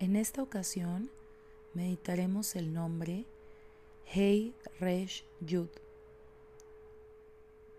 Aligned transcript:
En 0.00 0.16
esta 0.16 0.42
ocasión 0.42 1.10
meditaremos 1.74 2.56
el 2.56 2.72
nombre 2.72 3.26
Hei 4.06 4.54
Resh 4.78 5.26
Yud, 5.40 5.68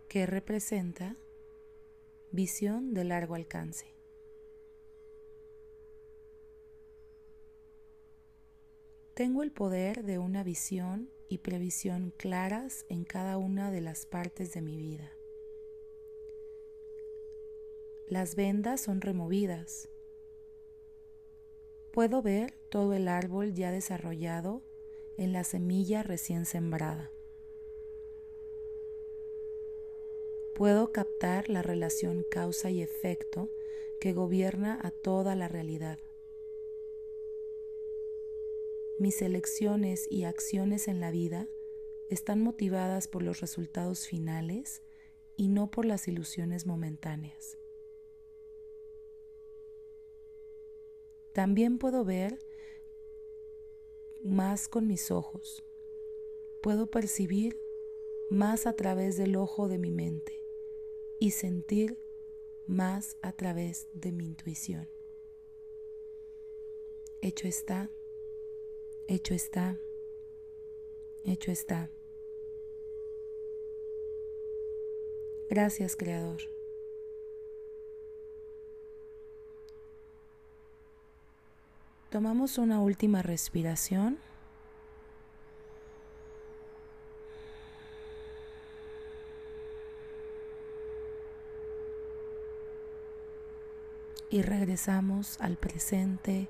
que 0.08 0.28
representa 0.28 1.16
visión 2.32 2.94
de 2.94 3.06
largo 3.06 3.34
alcance. 3.34 3.88
Tengo 9.16 9.42
el 9.42 9.52
poder 9.52 10.04
de 10.04 10.20
una 10.20 10.44
visión 10.44 11.10
y 11.28 11.40
previsión 11.40 12.14
claras 12.18 12.86
en 12.88 13.04
cada 13.04 13.40
una 13.40 13.72
de 13.72 13.82
las 13.82 14.06
partes 14.06 14.54
de 14.54 14.62
mi 14.62 14.78
vida. 14.78 15.12
Las 18.08 18.36
vendas 18.36 18.80
son 18.82 19.02
removidas. 19.02 19.90
Puedo 21.92 22.22
ver 22.22 22.54
todo 22.70 22.94
el 22.94 23.10
árbol 23.10 23.54
ya 23.54 23.72
desarrollado 23.72 24.62
en 25.18 25.34
la 25.34 25.44
semilla 25.44 26.04
recién 26.04 26.46
sembrada. 26.46 27.12
Puedo 30.56 30.92
captar 30.92 31.50
la 31.50 31.62
relación 31.62 32.24
causa 32.30 32.70
y 32.70 32.82
efecto 32.82 33.50
que 34.00 34.14
gobierna 34.14 34.80
a 34.82 34.92
toda 34.92 35.36
la 35.36 35.50
realidad. 35.50 36.00
Mis 38.98 39.22
elecciones 39.22 40.08
y 40.10 40.24
acciones 40.24 40.88
en 40.88 41.02
la 41.02 41.12
vida 41.12 41.48
están 42.10 42.42
motivadas 42.42 43.08
por 43.08 43.24
los 43.24 43.42
resultados 43.42 44.08
finales 44.08 44.82
y 45.36 45.50
no 45.50 45.72
por 45.72 45.86
las 45.86 46.08
ilusiones 46.08 46.66
momentáneas. 46.66 47.61
También 51.34 51.78
puedo 51.78 52.04
ver 52.04 52.40
más 54.24 54.68
con 54.68 54.88
mis 54.88 55.12
ojos. 55.12 55.64
Puedo 56.62 56.88
percibir 56.88 57.60
más 58.30 58.68
a 58.68 58.74
través 58.74 59.18
del 59.18 59.36
ojo 59.36 59.68
de 59.68 59.78
mi 59.78 59.92
mente 59.92 60.42
y 61.20 61.32
sentir 61.32 61.98
más 62.68 63.18
a 63.22 63.32
través 63.34 63.88
de 63.94 64.12
mi 64.12 64.26
intuición. 64.26 64.88
Hecho 67.22 67.48
está. 67.48 67.92
Hecho 69.08 69.34
está. 69.34 69.80
Hecho 71.24 71.52
está. 71.52 71.90
Gracias, 75.50 75.96
Creador. 75.96 76.61
Tomamos 82.12 82.58
una 82.58 82.82
última 82.82 83.22
respiración. 83.22 84.18
Y 94.30 94.42
regresamos 94.42 95.40
al 95.40 95.56
presente 95.56 96.50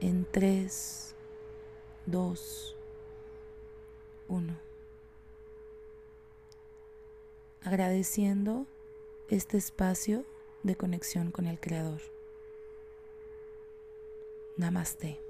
en 0.00 0.26
3, 0.30 1.14
2, 2.04 2.76
1. 4.28 4.58
Agradeciendo 7.62 8.66
este 9.30 9.56
espacio 9.56 10.26
de 10.64 10.76
conexión 10.76 11.30
con 11.30 11.46
el 11.46 11.58
Creador. 11.60 12.15
Namastê. 14.58 15.25